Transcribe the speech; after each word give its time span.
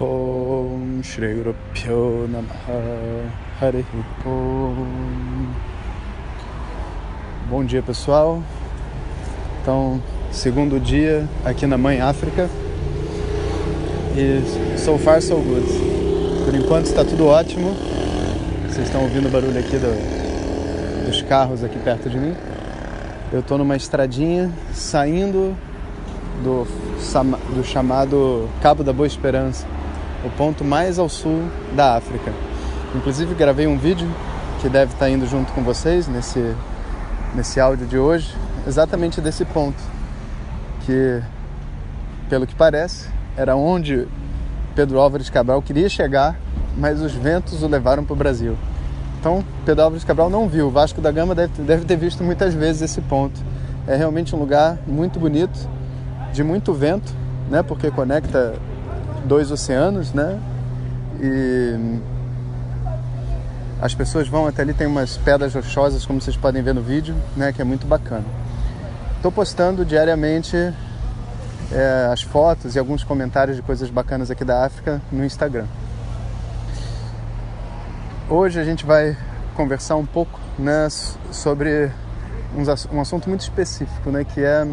Om 0.00 1.02
Shri 1.04 1.34
Guru 1.34 1.54
Pyo 1.72 2.26
Namaha. 2.26 3.30
Hare 3.60 3.86
Om. 4.26 5.54
Bom 7.48 7.64
dia 7.64 7.80
pessoal. 7.80 8.42
Então, 9.62 10.02
segundo 10.32 10.80
dia 10.80 11.28
aqui 11.44 11.64
na 11.64 11.78
Mãe 11.78 12.00
África. 12.00 12.50
E 14.16 14.42
so 14.76 14.98
far 14.98 15.22
so 15.22 15.36
good. 15.36 15.64
Por 16.44 16.56
enquanto 16.56 16.86
está 16.86 17.04
tudo 17.04 17.26
ótimo. 17.26 17.76
Vocês 18.66 18.88
estão 18.88 19.00
ouvindo 19.02 19.28
o 19.28 19.30
barulho 19.30 19.60
aqui 19.60 19.76
do, 19.76 21.06
dos 21.06 21.22
carros 21.22 21.62
aqui 21.62 21.78
perto 21.78 22.10
de 22.10 22.18
mim. 22.18 22.34
Eu 23.32 23.38
estou 23.38 23.56
numa 23.56 23.76
estradinha 23.76 24.50
saindo 24.72 25.56
do, 26.42 26.66
do 27.54 27.62
chamado 27.62 28.50
Cabo 28.60 28.82
da 28.82 28.92
Boa 28.92 29.06
Esperança 29.06 29.64
o 30.24 30.30
ponto 30.30 30.64
mais 30.64 30.98
ao 30.98 31.08
sul 31.08 31.42
da 31.74 31.96
África. 31.96 32.32
Inclusive 32.94 33.34
gravei 33.34 33.66
um 33.66 33.76
vídeo 33.76 34.08
que 34.60 34.68
deve 34.68 34.92
estar 34.92 35.10
indo 35.10 35.26
junto 35.26 35.52
com 35.52 35.62
vocês 35.62 36.08
nesse, 36.08 36.54
nesse 37.34 37.60
áudio 37.60 37.86
de 37.86 37.98
hoje, 37.98 38.34
exatamente 38.66 39.20
desse 39.20 39.44
ponto, 39.44 39.82
que 40.86 41.20
pelo 42.28 42.46
que 42.46 42.54
parece 42.54 43.08
era 43.36 43.54
onde 43.54 44.08
Pedro 44.74 44.98
Álvares 44.98 45.28
Cabral 45.28 45.60
queria 45.60 45.88
chegar, 45.88 46.36
mas 46.76 47.00
os 47.00 47.12
ventos 47.12 47.62
o 47.62 47.68
levaram 47.68 48.04
para 48.04 48.14
o 48.14 48.16
Brasil. 48.16 48.56
Então 49.20 49.44
Pedro 49.64 49.84
Álvares 49.84 50.04
Cabral 50.04 50.30
não 50.30 50.48
viu, 50.48 50.70
Vasco 50.70 51.00
da 51.00 51.10
Gama 51.10 51.34
deve, 51.34 51.62
deve 51.62 51.84
ter 51.84 51.96
visto 51.96 52.24
muitas 52.24 52.54
vezes 52.54 52.82
esse 52.82 53.00
ponto. 53.02 53.40
É 53.86 53.96
realmente 53.96 54.34
um 54.34 54.38
lugar 54.38 54.78
muito 54.86 55.20
bonito, 55.20 55.68
de 56.32 56.42
muito 56.42 56.72
vento, 56.72 57.12
né, 57.50 57.62
porque 57.62 57.90
conecta 57.90 58.54
dois 59.24 59.50
oceanos, 59.50 60.12
né? 60.12 60.38
E 61.20 61.98
as 63.80 63.94
pessoas 63.94 64.28
vão 64.28 64.46
até 64.46 64.62
ali, 64.62 64.72
tem 64.72 64.86
umas 64.86 65.16
pedras 65.16 65.54
rochosas, 65.54 66.06
como 66.06 66.20
vocês 66.20 66.36
podem 66.36 66.62
ver 66.62 66.74
no 66.74 66.82
vídeo, 66.82 67.14
né? 67.36 67.52
Que 67.52 67.60
é 67.60 67.64
muito 67.64 67.86
bacana. 67.86 68.24
Estou 69.16 69.32
postando 69.32 69.84
diariamente 69.84 70.56
é, 71.72 72.08
as 72.12 72.22
fotos 72.22 72.76
e 72.76 72.78
alguns 72.78 73.02
comentários 73.02 73.56
de 73.56 73.62
coisas 73.62 73.90
bacanas 73.90 74.30
aqui 74.30 74.44
da 74.44 74.64
África 74.64 75.00
no 75.10 75.24
Instagram. 75.24 75.66
Hoje 78.28 78.60
a 78.60 78.64
gente 78.64 78.84
vai 78.84 79.16
conversar 79.54 79.96
um 79.96 80.06
pouco 80.06 80.40
né, 80.58 80.88
sobre 81.30 81.90
um, 82.92 83.00
assunto 83.00 83.28
muito 83.28 83.42
específico, 83.42 84.10
né? 84.10 84.24
Que 84.24 84.42
é 84.42 84.66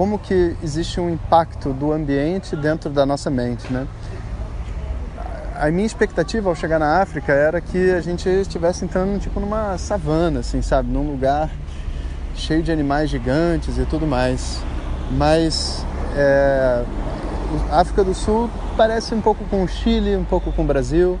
como 0.00 0.18
que 0.18 0.56
existe 0.62 0.98
um 0.98 1.10
impacto 1.10 1.74
do 1.74 1.92
ambiente 1.92 2.56
dentro 2.56 2.88
da 2.88 3.04
nossa 3.04 3.28
mente, 3.28 3.70
né? 3.70 3.86
A 5.54 5.70
minha 5.70 5.84
expectativa 5.84 6.48
ao 6.48 6.54
chegar 6.54 6.78
na 6.78 7.02
África 7.02 7.34
era 7.34 7.60
que 7.60 7.90
a 7.90 8.00
gente 8.00 8.26
estivesse 8.26 8.82
entrando 8.82 9.20
tipo 9.20 9.38
numa 9.38 9.76
savana, 9.76 10.40
assim, 10.40 10.62
sabe, 10.62 10.90
num 10.90 11.06
lugar 11.06 11.50
cheio 12.34 12.62
de 12.62 12.72
animais 12.72 13.10
gigantes 13.10 13.76
e 13.76 13.84
tudo 13.84 14.06
mais. 14.06 14.62
Mas 15.10 15.84
é, 16.16 16.82
a 17.70 17.80
África 17.80 18.02
do 18.02 18.14
Sul 18.14 18.48
parece 18.78 19.14
um 19.14 19.20
pouco 19.20 19.44
com 19.50 19.62
o 19.62 19.68
Chile, 19.68 20.16
um 20.16 20.24
pouco 20.24 20.50
com 20.50 20.62
o 20.62 20.66
Brasil, 20.66 21.20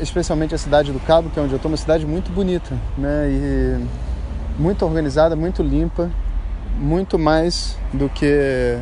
especialmente 0.00 0.54
a 0.54 0.58
cidade 0.58 0.92
do 0.92 1.00
Cabo, 1.00 1.30
que 1.30 1.40
é 1.40 1.42
onde 1.42 1.52
eu 1.52 1.56
estou, 1.56 1.68
uma 1.68 1.76
cidade 1.76 2.06
muito 2.06 2.30
bonita, 2.30 2.76
né? 2.96 3.28
E 3.28 3.86
muito 4.56 4.84
organizada, 4.84 5.34
muito 5.34 5.64
limpa 5.64 6.08
muito 6.76 7.18
mais 7.18 7.76
do 7.92 8.08
que 8.08 8.78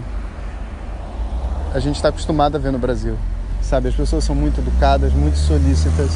a 1.73 1.79
gente 1.79 1.97
está 1.97 2.09
acostumado 2.09 2.57
a 2.57 2.59
ver 2.59 2.71
no 2.73 2.79
Brasil. 2.79 3.17
Sabe, 3.63 3.89
as 3.89 3.95
pessoas 3.95 4.25
são 4.25 4.35
muito 4.35 4.61
educadas, 4.61 5.13
muito 5.13 5.39
solícitas. 5.39 6.11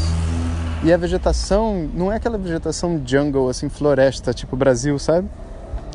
E 0.85 0.93
a 0.93 0.97
vegetação 0.97 1.89
não 1.93 2.13
é 2.13 2.17
aquela 2.17 2.39
vegetação 2.39 3.03
jungle, 3.05 3.49
assim, 3.49 3.69
floresta, 3.69 4.33
tipo 4.33 4.57
Brasil, 4.57 4.99
sabe? 4.99 5.29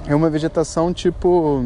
É 0.06 0.14
uma 0.14 0.30
vegetação 0.30 0.92
tipo 0.94 1.64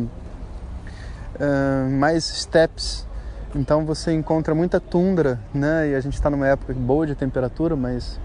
uh, 1.39 1.89
mais 1.91 2.23
steppes. 2.25 3.07
Então 3.55 3.85
você 3.85 4.13
encontra 4.13 4.53
muita 4.53 4.79
tundra, 4.79 5.39
né? 5.53 5.89
E 5.89 5.95
a 5.95 5.99
gente 5.99 6.13
está 6.13 6.29
numa 6.29 6.47
época 6.47 6.73
boa 6.73 7.07
de 7.07 7.15
temperatura, 7.15 7.75
mas 7.75 8.19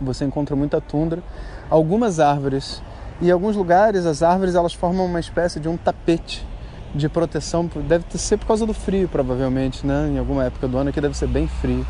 você 0.00 0.24
encontra 0.24 0.54
muita 0.54 0.80
tundra. 0.80 1.22
Algumas 1.68 2.20
árvores 2.20 2.80
em 3.22 3.30
alguns 3.30 3.56
lugares 3.56 4.06
as 4.06 4.22
árvores 4.22 4.54
elas 4.54 4.74
formam 4.74 5.06
uma 5.06 5.20
espécie 5.20 5.60
de 5.60 5.68
um 5.68 5.76
tapete 5.76 6.46
de 6.94 7.08
proteção. 7.08 7.68
Deve 7.88 8.04
ser 8.16 8.36
por 8.36 8.46
causa 8.46 8.64
do 8.64 8.72
frio, 8.72 9.08
provavelmente, 9.08 9.86
né? 9.86 10.10
Em 10.12 10.18
alguma 10.18 10.44
época 10.44 10.68
do 10.68 10.78
ano 10.78 10.92
que 10.92 11.00
deve 11.00 11.16
ser 11.16 11.26
bem 11.26 11.48
frio. 11.48 11.84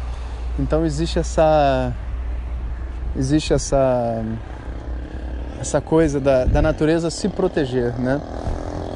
Então 0.58 0.84
existe 0.84 1.18
essa 1.18 1.92
existe 3.16 3.52
essa 3.52 4.22
essa 5.60 5.80
coisa 5.80 6.20
da, 6.20 6.44
da 6.44 6.60
natureza 6.60 7.10
se 7.10 7.28
proteger, 7.28 7.98
né? 7.98 8.20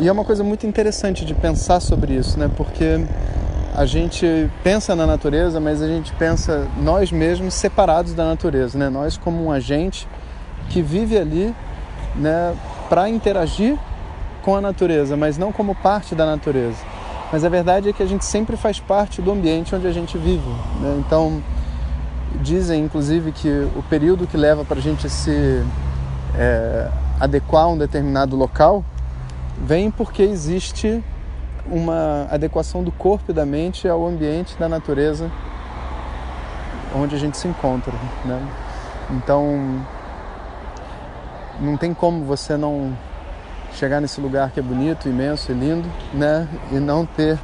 E 0.00 0.08
é 0.08 0.12
uma 0.12 0.24
coisa 0.24 0.44
muito 0.44 0.66
interessante 0.66 1.24
de 1.24 1.34
pensar 1.34 1.80
sobre 1.80 2.14
isso, 2.14 2.38
né? 2.38 2.50
Porque 2.56 3.04
a 3.74 3.84
gente 3.84 4.50
pensa 4.62 4.94
na 4.94 5.06
natureza, 5.06 5.60
mas 5.60 5.82
a 5.82 5.86
gente 5.86 6.12
pensa 6.14 6.66
nós 6.76 7.10
mesmos 7.10 7.54
separados 7.54 8.14
da 8.14 8.24
natureza, 8.24 8.78
né? 8.78 8.88
Nós 8.88 9.16
como 9.16 9.44
um 9.44 9.50
agente 9.50 10.06
que 10.68 10.82
vive 10.82 11.16
ali 11.16 11.54
né, 12.18 12.54
para 12.88 13.08
interagir 13.08 13.78
com 14.42 14.56
a 14.56 14.60
natureza, 14.60 15.16
mas 15.16 15.38
não 15.38 15.52
como 15.52 15.74
parte 15.74 16.14
da 16.14 16.26
natureza. 16.26 16.78
Mas 17.32 17.44
a 17.44 17.48
verdade 17.48 17.88
é 17.88 17.92
que 17.92 18.02
a 18.02 18.06
gente 18.06 18.24
sempre 18.24 18.56
faz 18.56 18.80
parte 18.80 19.20
do 19.20 19.30
ambiente 19.30 19.74
onde 19.74 19.86
a 19.86 19.92
gente 19.92 20.16
vive. 20.16 20.48
Né? 20.80 20.96
Então, 20.98 21.42
dizem 22.40 22.84
inclusive 22.84 23.32
que 23.32 23.48
o 23.76 23.82
período 23.82 24.26
que 24.26 24.36
leva 24.36 24.64
para 24.64 24.78
a 24.78 24.82
gente 24.82 25.08
se 25.08 25.62
é, 26.34 26.88
adequar 27.20 27.64
a 27.64 27.68
um 27.68 27.78
determinado 27.78 28.36
local 28.36 28.84
vem 29.58 29.90
porque 29.90 30.22
existe 30.22 31.02
uma 31.66 32.26
adequação 32.30 32.82
do 32.82 32.90
corpo 32.90 33.30
e 33.30 33.34
da 33.34 33.44
mente 33.44 33.86
ao 33.86 34.06
ambiente 34.06 34.56
da 34.56 34.68
natureza 34.68 35.30
onde 36.94 37.14
a 37.14 37.18
gente 37.18 37.36
se 37.36 37.46
encontra. 37.46 37.92
Né? 38.24 38.40
Então, 39.10 39.84
não 41.60 41.76
tem 41.76 41.92
como 41.92 42.24
você 42.24 42.56
não 42.56 42.96
chegar 43.74 44.00
nesse 44.00 44.20
lugar 44.20 44.50
que 44.50 44.60
é 44.60 44.62
bonito, 44.62 45.08
imenso 45.08 45.52
e 45.52 45.54
lindo, 45.54 45.88
né? 46.12 46.48
E 46.72 46.76
não 46.76 47.04
ter 47.04 47.38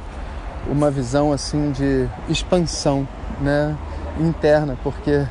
uma 0.67 0.89
visão 0.89 1.31
assim 1.31 1.71
de 1.71 2.07
expansão, 2.27 3.07
né? 3.39 3.75
Interna, 4.19 4.77
porque 4.83 5.25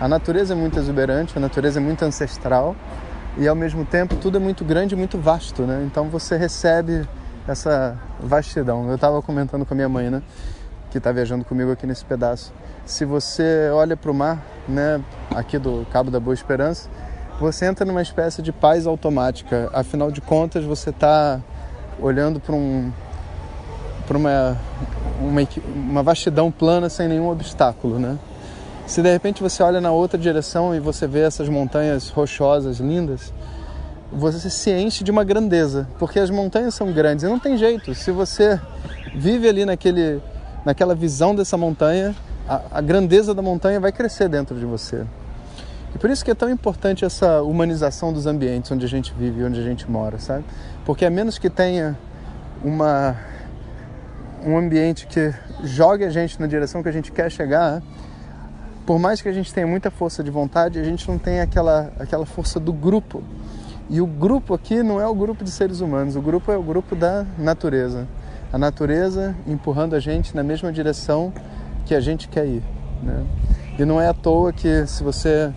a 0.00 0.08
natureza 0.08 0.54
é 0.54 0.56
muito 0.56 0.78
exuberante, 0.78 1.36
a 1.36 1.40
natureza 1.40 1.78
é 1.78 1.82
muito 1.82 2.04
ancestral 2.04 2.74
e 3.36 3.46
ao 3.46 3.54
mesmo 3.54 3.84
tempo 3.84 4.16
tudo 4.16 4.38
é 4.38 4.40
muito 4.40 4.64
grande 4.64 4.94
e 4.94 4.98
muito 4.98 5.18
vasto, 5.18 5.62
né? 5.62 5.82
Então 5.86 6.08
você 6.08 6.36
recebe 6.36 7.06
essa 7.46 7.98
vastidão. 8.20 8.88
Eu 8.88 8.94
estava 8.94 9.20
comentando 9.22 9.66
com 9.66 9.74
a 9.74 9.76
minha 9.76 9.88
mãe, 9.88 10.10
né? 10.10 10.22
Que 10.90 10.98
está 10.98 11.12
viajando 11.12 11.44
comigo 11.44 11.70
aqui 11.70 11.86
nesse 11.86 12.04
pedaço. 12.04 12.52
Se 12.84 13.04
você 13.04 13.70
olha 13.72 13.96
para 13.96 14.10
o 14.10 14.14
mar, 14.14 14.38
né? 14.68 15.00
Aqui 15.34 15.58
do 15.58 15.86
Cabo 15.92 16.10
da 16.10 16.18
Boa 16.18 16.34
Esperança, 16.34 16.88
você 17.40 17.64
entra 17.64 17.86
numa 17.86 18.02
espécie 18.02 18.42
de 18.42 18.52
paz 18.52 18.86
automática. 18.86 19.70
Afinal 19.72 20.10
de 20.10 20.20
contas, 20.20 20.62
você 20.62 20.90
está 20.90 21.40
olhando 21.98 22.38
para 22.38 22.54
um, 22.54 22.92
uma, 24.10 24.58
uma, 25.20 25.48
uma 25.74 26.02
vastidão 26.02 26.50
plana 26.50 26.90
sem 26.90 27.08
nenhum 27.08 27.30
obstáculo, 27.30 27.98
né? 27.98 28.18
Se 28.86 29.00
de 29.00 29.10
repente 29.10 29.42
você 29.42 29.62
olha 29.62 29.80
na 29.80 29.90
outra 29.90 30.18
direção 30.18 30.74
e 30.74 30.80
você 30.80 31.06
vê 31.06 31.20
essas 31.20 31.48
montanhas 31.48 32.10
rochosas 32.10 32.78
lindas, 32.78 33.32
você 34.12 34.50
se 34.50 34.70
enche 34.72 35.02
de 35.02 35.10
uma 35.10 35.24
grandeza, 35.24 35.88
porque 35.98 36.18
as 36.18 36.28
montanhas 36.28 36.74
são 36.74 36.92
grandes 36.92 37.24
e 37.24 37.28
não 37.28 37.38
tem 37.38 37.56
jeito. 37.56 37.94
Se 37.94 38.10
você 38.10 38.60
vive 39.14 39.48
ali 39.48 39.64
naquele, 39.64 40.20
naquela 40.64 40.94
visão 40.94 41.34
dessa 41.34 41.56
montanha, 41.56 42.14
a, 42.46 42.60
a 42.72 42.80
grandeza 42.80 43.32
da 43.32 43.40
montanha 43.40 43.80
vai 43.80 43.92
crescer 43.92 44.28
dentro 44.28 44.58
de 44.58 44.66
você. 44.66 45.06
E 45.94 45.98
por 45.98 46.10
isso 46.10 46.24
que 46.24 46.30
é 46.30 46.34
tão 46.34 46.48
importante 46.50 47.04
essa 47.04 47.42
humanização 47.42 48.12
dos 48.12 48.26
ambientes 48.26 48.70
onde 48.70 48.84
a 48.84 48.88
gente 48.88 49.12
vive, 49.12 49.44
onde 49.44 49.60
a 49.60 49.62
gente 49.62 49.90
mora, 49.90 50.18
sabe? 50.18 50.44
Porque 50.84 51.04
a 51.04 51.10
menos 51.10 51.38
que 51.38 51.50
tenha 51.50 51.98
uma 52.62 53.16
um 54.44 54.56
ambiente 54.56 55.06
que 55.06 55.32
jogue 55.62 56.04
a 56.04 56.10
gente 56.10 56.40
na 56.40 56.46
direção 56.46 56.82
que 56.82 56.88
a 56.88 56.92
gente 56.92 57.12
quer 57.12 57.30
chegar, 57.30 57.82
por 58.86 58.98
mais 58.98 59.20
que 59.20 59.28
a 59.28 59.32
gente 59.32 59.52
tenha 59.52 59.66
muita 59.66 59.90
força 59.90 60.24
de 60.24 60.30
vontade, 60.30 60.78
a 60.78 60.84
gente 60.84 61.06
não 61.08 61.18
tem 61.18 61.40
aquela, 61.40 61.92
aquela 61.98 62.26
força 62.26 62.58
do 62.58 62.72
grupo. 62.72 63.22
E 63.88 64.00
o 64.00 64.06
grupo 64.06 64.54
aqui 64.54 64.82
não 64.82 65.00
é 65.00 65.06
o 65.06 65.14
grupo 65.14 65.44
de 65.44 65.50
seres 65.50 65.80
humanos, 65.80 66.16
o 66.16 66.20
grupo 66.20 66.50
é 66.50 66.56
o 66.56 66.62
grupo 66.62 66.96
da 66.96 67.26
natureza. 67.38 68.06
A 68.52 68.58
natureza 68.58 69.34
empurrando 69.46 69.94
a 69.94 70.00
gente 70.00 70.34
na 70.34 70.42
mesma 70.42 70.72
direção 70.72 71.32
que 71.86 71.94
a 71.94 72.00
gente 72.00 72.28
quer 72.28 72.46
ir. 72.46 72.62
Né? 73.02 73.24
E 73.78 73.84
não 73.84 74.00
é 74.00 74.08
à 74.08 74.14
toa 74.14 74.52
que 74.52 74.86
se 74.86 75.02
você 75.02 75.52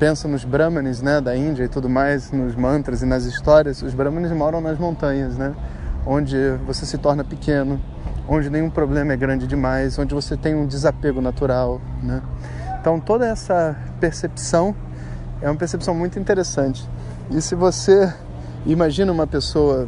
pensa 0.00 0.26
nos 0.26 0.46
brahmanes 0.46 1.02
né, 1.02 1.20
da 1.20 1.36
Índia 1.36 1.64
e 1.64 1.68
tudo 1.68 1.86
mais, 1.86 2.32
nos 2.32 2.56
mantras 2.56 3.02
e 3.02 3.06
nas 3.06 3.24
histórias, 3.24 3.82
os 3.82 3.92
brahmanes 3.92 4.32
moram 4.32 4.58
nas 4.58 4.78
montanhas, 4.78 5.36
né? 5.36 5.54
onde 6.06 6.36
você 6.66 6.86
se 6.86 6.96
torna 6.96 7.22
pequeno, 7.22 7.78
onde 8.26 8.48
nenhum 8.48 8.70
problema 8.70 9.12
é 9.12 9.16
grande 9.16 9.46
demais, 9.46 9.98
onde 9.98 10.14
você 10.14 10.38
tem 10.38 10.54
um 10.54 10.66
desapego 10.66 11.20
natural. 11.20 11.82
Né? 12.02 12.22
Então 12.80 12.98
toda 12.98 13.26
essa 13.26 13.76
percepção 14.00 14.74
é 15.42 15.50
uma 15.50 15.56
percepção 15.56 15.94
muito 15.94 16.18
interessante. 16.18 16.88
E 17.30 17.42
se 17.42 17.54
você 17.54 18.10
imagina 18.64 19.12
uma 19.12 19.26
pessoa 19.26 19.86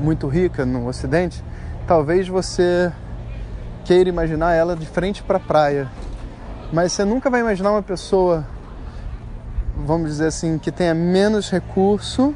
muito 0.00 0.26
rica 0.26 0.66
no 0.66 0.88
Ocidente, 0.88 1.44
talvez 1.86 2.26
você 2.26 2.92
queira 3.84 4.08
imaginar 4.08 4.52
ela 4.52 4.74
de 4.74 4.84
frente 4.84 5.22
para 5.22 5.36
a 5.36 5.40
praia. 5.40 5.88
Mas 6.72 6.92
você 6.92 7.04
nunca 7.04 7.30
vai 7.30 7.40
imaginar 7.40 7.70
uma 7.70 7.82
pessoa, 7.82 8.44
vamos 9.76 10.10
dizer 10.10 10.26
assim, 10.26 10.58
que 10.58 10.70
tenha 10.70 10.94
menos 10.94 11.50
recurso 11.50 12.34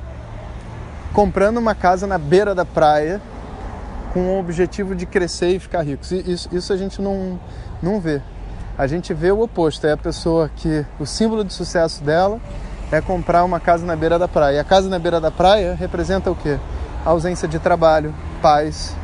comprando 1.12 1.58
uma 1.58 1.74
casa 1.74 2.06
na 2.06 2.18
beira 2.18 2.54
da 2.54 2.64
praia 2.64 3.20
com 4.12 4.20
o 4.20 4.38
objetivo 4.38 4.94
de 4.94 5.06
crescer 5.06 5.50
e 5.50 5.58
ficar 5.58 5.82
rico. 5.82 6.02
Isso, 6.04 6.48
isso 6.52 6.72
a 6.72 6.76
gente 6.76 7.00
não, 7.00 7.38
não 7.82 8.00
vê. 8.00 8.20
A 8.78 8.86
gente 8.86 9.14
vê 9.14 9.30
o 9.30 9.40
oposto. 9.40 9.86
É 9.86 9.92
a 9.92 9.96
pessoa 9.96 10.50
que 10.54 10.84
o 10.98 11.06
símbolo 11.06 11.44
de 11.44 11.52
sucesso 11.52 12.02
dela 12.02 12.38
é 12.92 13.00
comprar 13.00 13.44
uma 13.44 13.58
casa 13.58 13.84
na 13.84 13.96
beira 13.96 14.18
da 14.18 14.28
praia. 14.28 14.56
E 14.56 14.58
a 14.58 14.64
casa 14.64 14.88
na 14.88 14.98
beira 14.98 15.20
da 15.20 15.30
praia 15.30 15.74
representa 15.74 16.30
o 16.30 16.34
quê? 16.34 16.58
A 17.04 17.10
ausência 17.10 17.48
de 17.48 17.58
trabalho, 17.58 18.14
paz, 18.42 18.94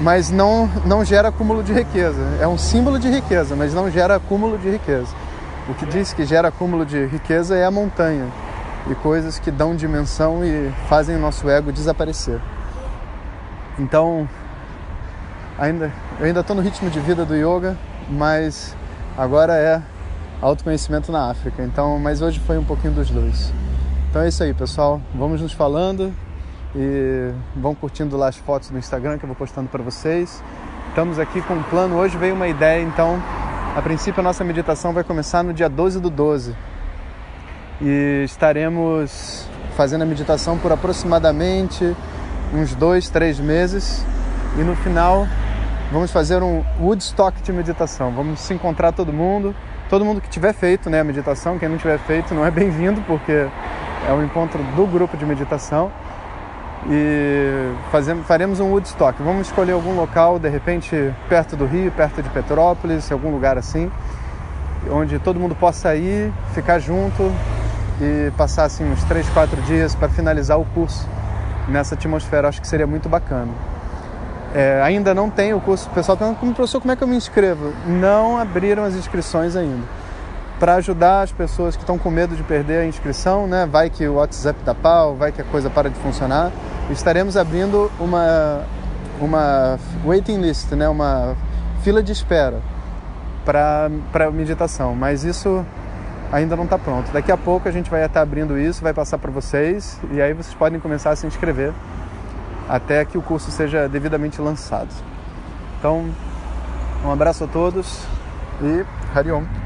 mas 0.00 0.30
não, 0.30 0.68
não 0.84 1.04
gera 1.04 1.28
acúmulo 1.28 1.62
de 1.62 1.72
riqueza. 1.72 2.20
É 2.40 2.46
um 2.46 2.58
símbolo 2.58 2.98
de 2.98 3.08
riqueza, 3.08 3.56
mas 3.56 3.72
não 3.72 3.90
gera 3.90 4.16
acúmulo 4.16 4.58
de 4.58 4.70
riqueza. 4.70 5.14
O 5.68 5.74
que 5.74 5.84
diz 5.86 6.12
que 6.12 6.24
gera 6.24 6.48
acúmulo 6.48 6.86
de 6.86 7.06
riqueza 7.06 7.56
é 7.56 7.64
a 7.64 7.70
montanha 7.70 8.28
e 8.88 8.94
coisas 8.94 9.38
que 9.38 9.50
dão 9.50 9.74
dimensão 9.74 10.44
e 10.44 10.70
fazem 10.88 11.16
o 11.16 11.18
nosso 11.18 11.48
ego 11.48 11.72
desaparecer. 11.72 12.40
Então, 13.78 14.28
ainda, 15.58 15.92
eu 16.20 16.26
ainda 16.26 16.40
estou 16.40 16.54
no 16.54 16.62
ritmo 16.62 16.88
de 16.88 17.00
vida 17.00 17.24
do 17.24 17.34
yoga, 17.34 17.76
mas 18.08 18.76
agora 19.18 19.54
é 19.54 19.82
autoconhecimento 20.40 21.10
na 21.10 21.30
África. 21.30 21.62
Então, 21.62 21.98
mas 21.98 22.22
hoje 22.22 22.38
foi 22.38 22.58
um 22.58 22.64
pouquinho 22.64 22.92
dos 22.92 23.10
dois. 23.10 23.52
Então 24.08 24.22
é 24.22 24.28
isso 24.28 24.42
aí, 24.42 24.54
pessoal. 24.54 25.00
Vamos 25.14 25.42
nos 25.42 25.52
falando 25.52 26.14
e 26.74 27.32
vão 27.56 27.74
curtindo 27.74 28.16
lá 28.16 28.28
as 28.28 28.36
fotos 28.36 28.70
do 28.70 28.78
Instagram 28.78 29.18
que 29.18 29.24
eu 29.24 29.28
vou 29.28 29.36
postando 29.36 29.68
para 29.68 29.82
vocês. 29.82 30.42
Estamos 30.88 31.18
aqui 31.18 31.42
com 31.42 31.54
um 31.54 31.62
plano. 31.64 31.96
Hoje 31.96 32.16
veio 32.16 32.34
uma 32.34 32.48
ideia, 32.48 32.82
então, 32.82 33.20
a 33.76 33.82
princípio 33.82 34.20
a 34.20 34.22
nossa 34.22 34.42
meditação 34.42 34.94
vai 34.94 35.04
começar 35.04 35.42
no 35.42 35.52
dia 35.52 35.68
12 35.68 36.00
do 36.00 36.08
12 36.08 36.56
e 37.78 38.22
estaremos 38.24 39.46
fazendo 39.76 40.00
a 40.00 40.06
meditação 40.06 40.56
por 40.56 40.72
aproximadamente 40.72 41.94
uns 42.54 42.74
dois, 42.74 43.10
três 43.10 43.38
meses. 43.38 44.02
E 44.58 44.62
no 44.62 44.74
final 44.76 45.28
vamos 45.92 46.10
fazer 46.10 46.42
um 46.42 46.64
Woodstock 46.80 47.42
de 47.42 47.52
meditação. 47.52 48.12
Vamos 48.12 48.40
se 48.40 48.54
encontrar 48.54 48.92
todo 48.92 49.12
mundo, 49.12 49.54
todo 49.90 50.06
mundo 50.06 50.22
que 50.22 50.30
tiver 50.30 50.54
feito 50.54 50.88
né, 50.88 51.00
a 51.00 51.04
meditação, 51.04 51.58
quem 51.58 51.68
não 51.68 51.76
tiver 51.76 51.98
feito 51.98 52.34
não 52.34 52.46
é 52.46 52.50
bem-vindo 52.50 53.02
porque 53.02 53.46
é 54.08 54.12
um 54.14 54.24
encontro 54.24 54.62
do 54.74 54.86
grupo 54.86 55.18
de 55.18 55.26
meditação 55.26 55.92
e 56.88 57.72
fazemos, 57.90 58.26
faremos 58.26 58.60
um 58.60 58.70
Woodstock. 58.70 59.22
Vamos 59.22 59.48
escolher 59.48 59.72
algum 59.72 59.94
local, 59.94 60.38
de 60.38 60.48
repente 60.48 61.12
perto 61.28 61.56
do 61.56 61.66
Rio, 61.66 61.90
perto 61.92 62.22
de 62.22 62.28
Petrópolis, 62.30 63.10
algum 63.10 63.30
lugar 63.30 63.58
assim, 63.58 63.90
onde 64.90 65.18
todo 65.18 65.40
mundo 65.40 65.54
possa 65.54 65.96
ir, 65.96 66.32
ficar 66.54 66.78
junto, 66.78 67.32
e 68.00 68.30
passar 68.36 68.64
assim 68.64 68.84
uns 68.84 69.02
3, 69.04 69.28
4 69.30 69.60
dias 69.62 69.94
para 69.94 70.08
finalizar 70.08 70.58
o 70.58 70.64
curso 70.66 71.08
nessa 71.68 71.94
atmosfera. 71.94 72.48
Acho 72.48 72.60
que 72.60 72.68
seria 72.68 72.86
muito 72.86 73.08
bacana. 73.08 73.52
É, 74.54 74.80
ainda 74.82 75.14
não 75.14 75.28
tem 75.28 75.52
o 75.54 75.60
curso. 75.60 75.88
O 75.88 75.92
pessoal 75.92 76.16
pergunta, 76.16 76.38
como 76.38 76.54
professor, 76.54 76.80
como 76.80 76.92
é 76.92 76.96
que 76.96 77.02
eu 77.02 77.08
me 77.08 77.16
inscrevo? 77.16 77.72
Não 77.86 78.38
abriram 78.38 78.84
as 78.84 78.94
inscrições 78.94 79.56
ainda. 79.56 79.84
Para 80.58 80.76
ajudar 80.76 81.22
as 81.22 81.32
pessoas 81.32 81.76
que 81.76 81.82
estão 81.82 81.98
com 81.98 82.10
medo 82.10 82.34
de 82.34 82.42
perder 82.42 82.80
a 82.80 82.86
inscrição, 82.86 83.46
né? 83.46 83.66
vai 83.70 83.90
que 83.90 84.06
o 84.08 84.14
WhatsApp 84.14 84.58
dá 84.64 84.74
pau, 84.74 85.14
vai 85.14 85.30
que 85.30 85.40
a 85.40 85.44
coisa 85.44 85.68
para 85.68 85.90
de 85.90 85.96
funcionar, 85.96 86.50
estaremos 86.90 87.36
abrindo 87.36 87.90
uma, 88.00 88.62
uma 89.20 89.78
waiting 90.04 90.40
list, 90.40 90.72
né? 90.72 90.88
uma 90.88 91.36
fila 91.82 92.02
de 92.02 92.12
espera 92.12 92.60
para 93.44 94.30
meditação. 94.32 94.94
Mas 94.94 95.24
isso 95.24 95.64
ainda 96.32 96.56
não 96.56 96.64
está 96.64 96.78
pronto. 96.78 97.12
Daqui 97.12 97.30
a 97.30 97.36
pouco 97.36 97.68
a 97.68 97.72
gente 97.72 97.90
vai 97.90 98.04
estar 98.04 98.22
abrindo 98.22 98.58
isso, 98.58 98.82
vai 98.82 98.94
passar 98.94 99.18
para 99.18 99.30
vocês 99.30 100.00
e 100.10 100.20
aí 100.20 100.32
vocês 100.32 100.54
podem 100.54 100.80
começar 100.80 101.10
a 101.10 101.16
se 101.16 101.26
inscrever 101.26 101.72
até 102.68 103.04
que 103.04 103.16
o 103.16 103.22
curso 103.22 103.50
seja 103.50 103.88
devidamente 103.88 104.40
lançado. 104.40 104.88
Então, 105.78 106.06
um 107.04 107.10
abraço 107.10 107.44
a 107.44 107.46
todos 107.46 108.02
e 108.60 108.84
Hariom. 109.14 109.65